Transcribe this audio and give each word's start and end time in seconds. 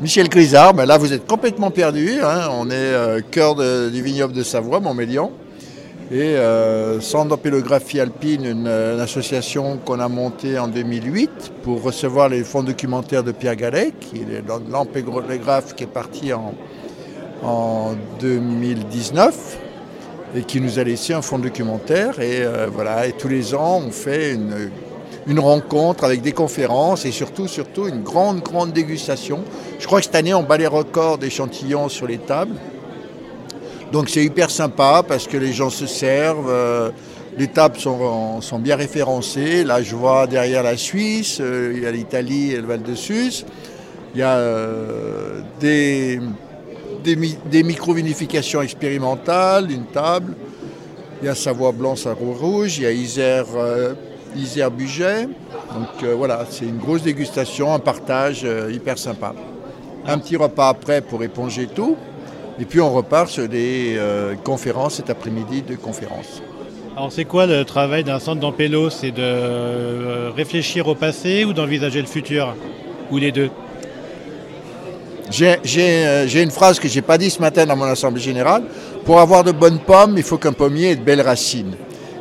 Michel 0.00 0.28
Grisard, 0.28 0.74
ben 0.74 0.86
là 0.86 0.96
vous 0.96 1.12
êtes 1.12 1.26
complètement 1.26 1.72
perdu. 1.72 2.20
hein. 2.22 2.48
On 2.52 2.70
est 2.70 2.74
euh, 2.74 3.20
cœur 3.20 3.56
du 3.56 4.00
vignoble 4.00 4.32
de 4.32 4.44
Savoie, 4.44 4.78
Montmélian. 4.78 5.32
Et 6.12 6.36
euh, 6.36 7.00
Centre 7.00 7.30
d'Empélographie 7.30 7.98
Alpine, 7.98 8.44
une, 8.44 8.68
association 8.68 9.76
qu'on 9.84 9.98
a 9.98 10.08
montée 10.08 10.56
en 10.56 10.68
2008 10.68 11.52
pour 11.64 11.82
recevoir 11.82 12.28
les 12.28 12.44
fonds 12.44 12.62
documentaires 12.62 13.24
de 13.24 13.32
Pierre 13.32 13.56
Gallet, 13.56 13.92
qui 14.00 14.18
est 14.18 14.44
l'empélographe 14.70 15.74
qui 15.74 15.82
est 15.82 15.88
parti 15.88 16.32
en, 16.32 16.54
en 17.42 17.94
2019 18.20 19.58
et 20.36 20.42
qui 20.42 20.60
nous 20.60 20.78
a 20.78 20.84
laissé 20.84 21.12
un 21.12 21.22
fonds 21.22 21.40
documentaire. 21.40 22.20
Et 22.20 22.42
euh, 22.42 22.68
voilà, 22.72 23.08
et 23.08 23.12
tous 23.12 23.28
les 23.28 23.52
ans, 23.52 23.82
on 23.84 23.90
fait 23.90 24.34
une, 24.34 24.70
une 25.28 25.38
rencontre 25.40 26.04
avec 26.04 26.22
des 26.22 26.32
conférences 26.32 27.04
et 27.04 27.12
surtout, 27.12 27.46
surtout 27.46 27.86
une 27.86 28.02
grande, 28.02 28.40
grande 28.40 28.72
dégustation. 28.72 29.40
Je 29.78 29.86
crois 29.86 30.00
que 30.00 30.06
cette 30.06 30.14
année, 30.14 30.34
on 30.34 30.42
bat 30.42 30.56
les 30.56 30.66
records 30.66 31.18
d'échantillons 31.18 31.88
sur 31.88 32.06
les 32.06 32.18
tables. 32.18 32.56
Donc 33.92 34.08
c'est 34.08 34.24
hyper 34.24 34.50
sympa 34.50 35.02
parce 35.06 35.26
que 35.28 35.36
les 35.36 35.52
gens 35.52 35.70
se 35.70 35.86
servent. 35.86 36.50
euh, 36.50 36.90
les 37.36 37.46
tables 37.46 37.78
sont, 37.78 38.40
bien 38.58 38.74
référencées. 38.74 39.62
Là, 39.62 39.80
je 39.80 39.94
vois 39.94 40.26
derrière 40.26 40.64
la 40.64 40.76
Suisse, 40.76 41.38
euh, 41.40 41.72
il 41.76 41.82
y 41.84 41.86
a 41.86 41.92
l'Italie 41.92 42.52
et 42.52 42.56
le 42.56 42.66
Val 42.66 42.82
de 42.82 42.94
Sus. 42.96 43.44
Il 44.14 44.20
y 44.20 44.22
a 44.24 44.36
euh, 44.38 45.40
des, 45.60 46.20
des, 47.04 47.14
mi- 47.14 47.38
des 47.48 47.62
micro-vinifications 47.62 48.60
expérimentales, 48.60 49.70
une 49.70 49.84
table. 49.84 50.34
Il 51.22 51.26
y 51.26 51.28
a 51.28 51.34
Savoie 51.36 51.70
Blanc, 51.72 51.94
Savoie 51.94 52.34
Rouge. 52.34 52.78
Il 52.78 52.84
y 52.84 52.86
a 52.86 52.90
Isère, 52.90 53.46
Isère 54.36 54.70
Buget. 54.70 55.24
Donc 55.24 56.02
euh, 56.02 56.14
voilà, 56.14 56.44
c'est 56.48 56.64
une 56.64 56.78
grosse 56.78 57.02
dégustation, 57.02 57.72
un 57.72 57.78
partage 57.78 58.42
euh, 58.44 58.70
hyper 58.72 58.98
sympa. 58.98 59.34
Un 60.06 60.18
petit 60.18 60.36
repas 60.36 60.68
après 60.68 61.00
pour 61.00 61.22
éponger 61.22 61.66
tout. 61.66 61.96
Et 62.60 62.64
puis 62.64 62.80
on 62.80 62.92
repart 62.92 63.28
sur 63.28 63.48
des 63.48 63.94
euh, 63.96 64.34
conférences 64.36 64.94
cet 64.94 65.10
après-midi, 65.10 65.62
deux 65.62 65.76
conférences. 65.76 66.42
Alors 66.96 67.12
c'est 67.12 67.24
quoi 67.24 67.46
le 67.46 67.64
travail 67.64 68.02
d'un 68.02 68.18
centre 68.18 68.40
d'Ampélo 68.40 68.90
C'est 68.90 69.12
de 69.12 70.30
réfléchir 70.34 70.88
au 70.88 70.94
passé 70.94 71.44
ou 71.44 71.52
d'envisager 71.52 72.00
le 72.00 72.08
futur? 72.08 72.56
Ou 73.10 73.18
les 73.18 73.30
deux? 73.30 73.50
J'ai 75.30 76.42
une 76.42 76.50
phrase 76.50 76.80
que 76.80 76.88
j'ai 76.88 77.02
pas 77.02 77.18
dit 77.18 77.30
ce 77.30 77.40
matin 77.40 77.66
dans 77.66 77.76
mon 77.76 77.84
assemblée 77.84 78.20
générale. 78.20 78.64
Pour 79.04 79.20
avoir 79.20 79.44
de 79.44 79.52
bonnes 79.52 79.78
pommes, 79.78 80.14
il 80.16 80.22
faut 80.22 80.38
qu'un 80.38 80.52
pommier 80.52 80.90
ait 80.90 80.96
de 80.96 81.02
belles 81.02 81.20
racines. 81.20 81.76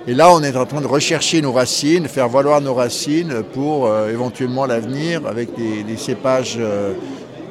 Et 0.07 0.13
là, 0.13 0.31
on 0.31 0.41
est 0.41 0.55
en 0.55 0.65
train 0.65 0.79
de 0.81 0.87
rechercher 0.87 1.41
nos 1.41 1.51
racines, 1.51 2.07
faire 2.07 2.29
valoir 2.29 2.61
nos 2.61 2.73
racines 2.73 3.43
pour 3.53 3.87
euh, 3.87 4.09
éventuellement 4.09 4.65
l'avenir 4.65 5.21
avec 5.27 5.53
des, 5.57 5.83
des 5.83 5.97
cépages 5.97 6.55
euh, 6.59 6.93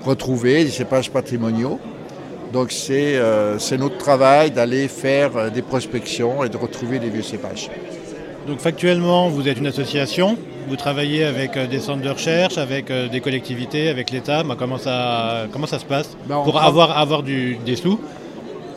retrouvés, 0.04 0.64
des 0.64 0.70
cépages 0.70 1.10
patrimoniaux. 1.10 1.78
Donc 2.54 2.72
c'est 2.72 3.16
euh, 3.16 3.58
notre 3.78 3.98
travail 3.98 4.52
d'aller 4.52 4.88
faire 4.88 5.50
des 5.50 5.60
prospections 5.62 6.44
et 6.44 6.48
de 6.48 6.56
retrouver 6.56 6.98
des 6.98 7.10
vieux 7.10 7.22
cépages. 7.22 7.68
Donc 8.46 8.60
factuellement, 8.60 9.28
vous 9.28 9.48
êtes 9.48 9.58
une 9.58 9.66
association, 9.66 10.38
vous 10.68 10.76
travaillez 10.76 11.24
avec 11.24 11.58
des 11.68 11.80
centres 11.80 12.02
de 12.02 12.08
recherche, 12.08 12.56
avec 12.56 12.90
des 13.12 13.20
collectivités, 13.20 13.88
avec 13.90 14.10
l'État. 14.10 14.44
Ben, 14.44 14.54
comment, 14.56 14.78
ça, 14.78 15.46
comment 15.52 15.66
ça 15.66 15.78
se 15.80 15.84
passe 15.84 16.16
Ben, 16.26 16.36
on 16.36 16.44
Pour 16.44 16.62
avoir, 16.62 16.96
avoir 16.96 17.22
du- 17.22 17.56
des 17.66 17.76
sous, 17.76 18.00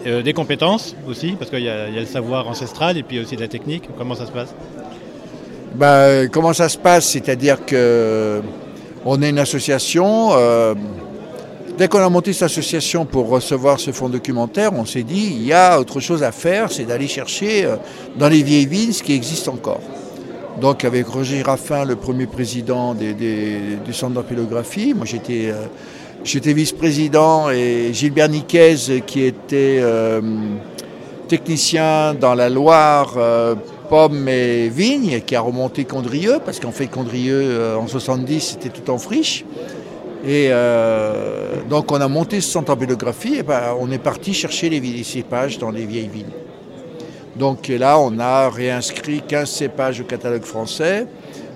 euh, 0.06 0.22
des 0.22 0.34
compétences 0.34 0.96
aussi, 1.08 1.34
parce 1.38 1.50
qu'il 1.52 1.64
y, 1.64 1.70
a 1.70 1.90
le 1.90 2.06
savoir 2.06 2.48
ancestral 2.48 2.98
et 2.98 3.04
puis 3.04 3.20
aussi 3.20 3.36
de 3.36 3.42
la 3.42 3.48
technique. 3.48 3.84
Comment 3.98 4.16
ça 4.16 4.26
se 4.26 4.32
passe? 4.32 4.54
Ben, 5.76 6.28
comment 6.30 6.54
ça 6.54 6.70
se 6.70 6.78
passe? 6.78 7.06
C'est-à-dire 7.10 7.66
que 7.66 8.42
on 9.06 9.22
est 9.22 9.30
une 9.30 9.40
association. 9.40 10.30
euh, 10.34 10.74
dès 11.78 11.88
qu'on 11.88 12.00
a 12.00 12.10
monté 12.10 12.34
cette 12.34 12.44
association 12.44 13.06
pour 13.06 13.30
recevoir 13.30 13.80
ce 13.80 13.92
fonds 13.92 14.10
documentaire, 14.10 14.72
on 14.74 14.84
s'est 14.86 15.04
dit 15.04 15.34
il 15.38 15.46
y 15.46 15.54
a 15.54 15.80
autre 15.80 16.00
chose 16.00 16.24
à 16.24 16.32
faire, 16.32 16.72
c'est 16.72 16.84
d'aller 16.86 17.08
chercher 17.08 17.66
euh, 17.66 17.76
dans 18.18 18.28
les 18.28 18.44
vieilles 18.44 18.66
vignes 18.66 18.92
ce 18.92 19.04
qui 19.04 19.14
existe 19.14 19.48
encore. 19.48 19.80
Donc 20.60 20.84
avec 20.84 21.08
Roger 21.08 21.42
Raffin, 21.42 21.86
le 21.86 21.96
premier 21.96 22.26
président 22.26 22.94
des- 22.94 23.14
du 23.14 23.94
centre 23.94 24.14
d'empélographie, 24.14 24.94
moi 24.94 25.06
j'étais 25.06 25.54
j'étais 26.24 26.54
vice-président 26.54 27.50
et 27.50 27.92
Gilbert 27.94 28.30
Niquez 28.30 29.02
qui 29.06 29.24
était 29.24 29.80
euh, 29.82 30.22
technicien 31.28 32.14
dans 32.14 32.34
la 32.36 32.50
Loire, 32.50 33.14
euh, 33.18 33.56
pommes 33.90 34.28
et 34.28 34.70
vignes, 34.70 35.22
qui 35.22 35.36
a 35.36 35.42
remonté 35.42 35.86
Condrieux, 35.86 36.40
parce 36.44 36.60
qu'en 36.60 36.72
fait 36.72 36.88
Condrieux 36.88 37.42
euh, 37.44 37.76
en 37.76 37.88
70 37.88 38.40
c'était 38.40 38.70
tout 38.70 38.90
en 38.92 38.98
friche. 38.98 39.46
Et 40.28 40.50
donc 41.70 41.94
on 41.94 42.02
a 42.02 42.08
monté 42.10 42.42
ce 42.42 42.52
centre 42.52 42.74
en 42.74 42.76
bibliographie 42.76 43.36
et 43.36 43.44
ben, 43.44 43.74
on 43.80 43.90
est 43.90 44.00
parti 44.00 44.34
chercher 44.34 44.70
les, 44.70 45.04
cépages 45.04 45.58
dans 45.60 45.72
les 45.72 45.86
vieilles 45.86 46.10
vignes. 46.10 46.36
Donc 47.38 47.70
là 47.70 47.98
on 47.98 48.20
a 48.20 48.50
réinscrit 48.50 49.22
15 49.26 49.50
cépages 49.50 50.02
au 50.02 50.04
catalogue 50.04 50.44
français. 50.44 51.08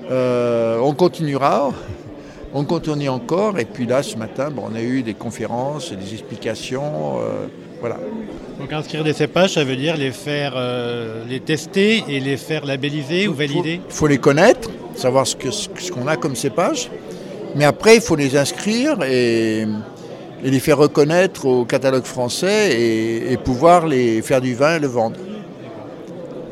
On 0.10 0.94
continuera, 0.98 1.74
on 2.54 2.64
continue 2.66 3.10
encore. 3.10 3.60
Et 3.60 3.66
puis 3.66 3.86
là 3.86 4.04
ce 4.04 4.16
matin 4.18 4.50
bon, 4.52 4.64
on 4.72 4.76
a 4.76 4.82
eu 4.82 5.04
des 5.04 5.14
conférences, 5.14 5.92
des 5.92 6.14
explications. 6.14 7.20
euh, 7.20 7.48
voilà. 7.82 7.98
Donc 8.60 8.72
inscrire 8.72 9.04
des 9.04 9.12
cépages, 9.12 9.54
ça 9.56 9.64
veut 9.66 9.76
dire 9.76 9.98
les 9.98 10.12
faire, 10.12 10.54
euh, 10.56 11.26
les 11.28 11.42
tester 11.42 12.04
et 12.08 12.20
les 12.22 12.38
faire 12.38 12.66
labelliser 12.66 13.28
ou 13.28 13.34
valider? 13.34 13.82
Il 13.86 13.94
faut 13.94 14.08
les 14.08 14.20
connaître, 14.20 14.70
savoir 14.96 15.28
ce 15.28 15.92
qu'on 15.92 16.08
a 16.08 16.16
comme 16.16 16.36
cépage. 16.36 16.90
Mais 17.56 17.66
après, 17.66 17.96
il 17.98 18.02
faut 18.02 18.16
les 18.16 18.38
inscrire 18.38 19.04
et, 19.04 19.68
et 20.44 20.50
les 20.50 20.60
faire 20.60 20.78
reconnaître 20.78 21.46
au 21.46 21.66
catalogue 21.66 22.06
français 22.06 22.72
et, 22.72 23.34
et 23.34 23.38
pouvoir 23.38 23.86
les 23.86 24.22
faire 24.22 24.40
du 24.40 24.56
vin 24.56 24.78
et 24.78 24.80
le 24.80 24.88
vendre. 24.88 25.18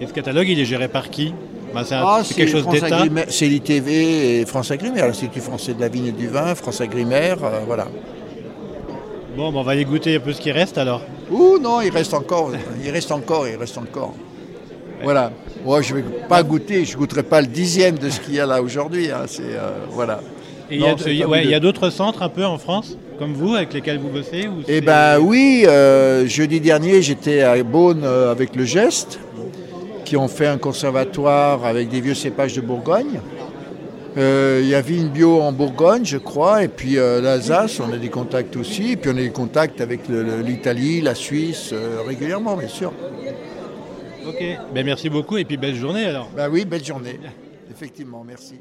Et 0.01 0.07
ce 0.07 0.13
catalogue, 0.13 0.49
il 0.49 0.59
est 0.59 0.65
géré 0.65 0.89
par 0.89 1.09
qui? 1.09 1.33
Ben, 1.73 1.83
C'est 1.85 1.95
un- 1.95 2.03
Ah, 2.05 2.21
c'est 2.23 2.33
quelque 2.35 2.51
chose 2.51 2.61
France 2.63 2.73
d'État 2.81 3.03
C'est 3.29 3.47
l'ITV 3.47 4.39
et 4.41 4.45
France 4.45 4.71
Agrimaire, 4.71 5.07
l'Institut 5.07 5.39
français 5.39 5.73
de 5.73 5.81
la 5.81 5.87
vigne 5.87 6.07
et 6.07 6.11
du 6.11 6.27
vin, 6.27 6.53
France 6.55 6.81
Agrimaire, 6.81 7.37
euh, 7.43 7.59
voilà. 7.65 7.87
Bon, 9.37 9.51
ben, 9.51 9.59
on 9.59 9.63
va 9.63 9.71
aller 9.71 9.85
goûter 9.85 10.15
un 10.15 10.19
peu 10.19 10.33
ce 10.33 10.41
qui 10.41 10.51
reste 10.51 10.77
alors. 10.77 11.01
Ouh 11.31 11.57
non, 11.57 11.79
il 11.81 11.89
reste 11.89 12.13
encore, 12.13 12.51
il 12.83 12.91
reste 12.91 13.11
encore, 13.11 13.47
il 13.47 13.55
reste 13.55 13.77
encore. 13.77 14.13
Voilà. 15.03 15.31
Moi, 15.65 15.81
je 15.81 15.93
ne 15.95 15.99
vais 15.99 16.05
pas 16.27 16.43
goûter, 16.43 16.83
je 16.85 16.93
ne 16.93 16.97
goûterai 16.97 17.23
pas 17.23 17.39
le 17.41 17.47
dixième 17.47 17.97
de 17.97 18.09
ce 18.09 18.19
qu'il 18.19 18.35
y 18.35 18.39
a 18.39 18.45
là 18.45 18.61
aujourd'hui. 18.61 19.09
hein, 19.09 19.23
C'est 19.27 19.41
euh, 19.43 19.69
voilà. 19.89 20.19
Et 20.69 20.75
il 20.75 20.81
y 20.81 21.23
a- 21.23 21.27
ouais, 21.27 21.59
d'autres 21.59 21.89
centres 21.89 22.21
un 22.21 22.29
peu 22.29 22.45
en 22.45 22.57
France, 22.57 22.97
comme 23.19 23.33
vous, 23.33 23.55
avec 23.55 23.73
lesquels 23.73 23.97
vous 23.99 24.09
bossez 24.09 24.47
ou 24.47 24.61
Eh 24.67 24.79
ben 24.81 25.19
oui, 25.19 25.63
euh, 25.67 26.25
jeudi 26.27 26.59
dernier 26.61 27.01
j'étais 27.01 27.41
à 27.41 27.61
Beaune 27.63 28.03
avec 28.05 28.55
le 28.55 28.63
Geste, 28.65 29.19
qui 30.11 30.17
ont 30.17 30.27
fait 30.27 30.47
un 30.47 30.57
conservatoire 30.57 31.63
avec 31.63 31.87
des 31.87 32.01
vieux 32.01 32.15
cépages 32.15 32.53
de 32.53 32.59
Bourgogne. 32.59 33.21
Euh, 34.17 34.59
Il 34.61 34.67
y 34.67 34.75
a 34.75 34.81
Vigne 34.81 35.07
Bio 35.07 35.39
en 35.39 35.53
Bourgogne, 35.53 36.03
je 36.03 36.17
crois, 36.17 36.65
et 36.65 36.67
puis 36.67 36.97
euh, 36.97 37.21
l'Alsace, 37.21 37.79
on 37.79 37.93
a 37.93 37.97
des 37.97 38.09
contacts 38.09 38.57
aussi, 38.57 38.91
et 38.91 38.97
puis 38.97 39.09
on 39.09 39.15
a 39.15 39.21
des 39.21 39.31
contacts 39.31 39.79
avec 39.79 40.01
l'Italie, 40.09 40.99
la 40.99 41.15
Suisse, 41.15 41.69
euh, 41.71 42.01
régulièrement, 42.05 42.57
bien 42.57 42.67
sûr. 42.67 42.91
Ok, 44.27 44.43
ben, 44.75 44.85
merci 44.85 45.09
beaucoup 45.09 45.37
et 45.37 45.45
puis 45.45 45.55
belle 45.55 45.75
journée 45.75 46.03
alors. 46.03 46.29
Ben 46.35 46.49
oui, 46.51 46.65
belle 46.65 46.83
journée. 46.83 47.17
Effectivement, 47.71 48.25
merci. 48.27 48.55